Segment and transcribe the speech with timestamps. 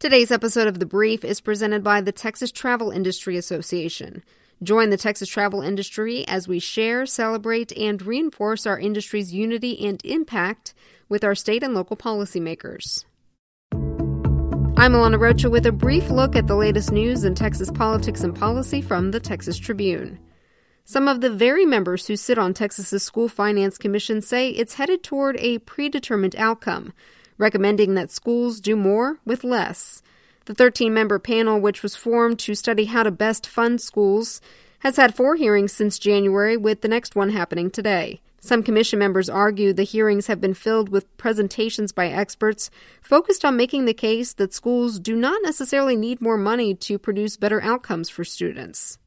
[0.00, 4.24] Today's episode of The Brief is presented by the Texas Travel Industry Association.
[4.62, 10.02] Join the Texas travel industry as we share, celebrate, and reinforce our industry's unity and
[10.02, 10.72] impact
[11.10, 13.04] with our state and local policymakers.
[13.74, 18.34] I'm Alana Rocha with a brief look at the latest news in Texas politics and
[18.34, 20.18] policy from the Texas Tribune.
[20.86, 25.02] Some of the very members who sit on Texas's School Finance Commission say it's headed
[25.02, 26.94] toward a predetermined outcome
[27.40, 30.02] recommending that schools do more with less.
[30.44, 34.40] The 13 member panel, which was formed to study how to best fund schools,
[34.80, 38.20] has had four hearings since January, with the next one happening today.
[38.40, 42.70] Some commission members argue the hearings have been filled with presentations by experts
[43.02, 47.36] focused on making the case that schools do not necessarily need more money to produce
[47.36, 48.98] better outcomes for students.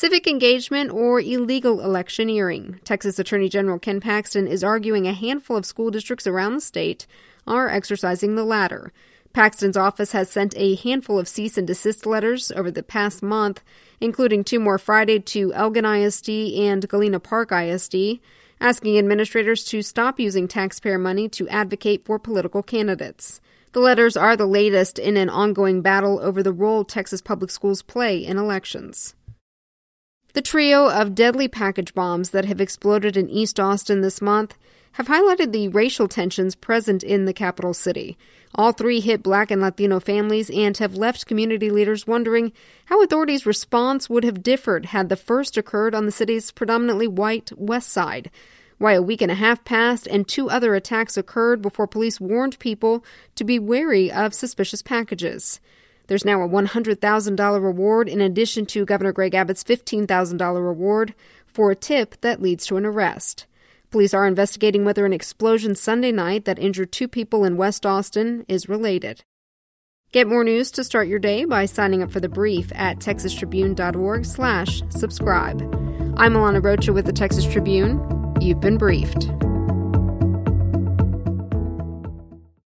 [0.00, 2.80] Civic engagement or illegal electioneering.
[2.84, 7.06] Texas Attorney General Ken Paxton is arguing a handful of school districts around the state
[7.46, 8.94] are exercising the latter.
[9.34, 13.62] Paxton's office has sent a handful of cease and desist letters over the past month,
[14.00, 18.20] including two more Friday to Elgin ISD and Galena Park ISD,
[18.58, 23.42] asking administrators to stop using taxpayer money to advocate for political candidates.
[23.72, 27.82] The letters are the latest in an ongoing battle over the role Texas public schools
[27.82, 29.14] play in elections.
[30.32, 34.56] The trio of deadly package bombs that have exploded in East Austin this month
[34.92, 38.16] have highlighted the racial tensions present in the capital city.
[38.54, 42.52] All three hit black and Latino families and have left community leaders wondering
[42.86, 47.50] how authorities' response would have differed had the first occurred on the city's predominantly white
[47.56, 48.30] west side.
[48.78, 52.58] Why a week and a half passed and two other attacks occurred before police warned
[52.60, 55.60] people to be wary of suspicious packages.
[56.10, 61.14] There's now a $100,000 reward in addition to Governor Greg Abbott's $15,000 reward
[61.46, 63.46] for a tip that leads to an arrest.
[63.92, 68.44] Police are investigating whether an explosion Sunday night that injured two people in West Austin
[68.48, 69.22] is related.
[70.10, 74.82] Get more news to start your day by signing up for the brief at texastribune.org/slash
[74.88, 75.62] subscribe.
[76.16, 78.00] I'm Alana Rocha with the Texas Tribune.
[78.40, 79.30] You've been briefed.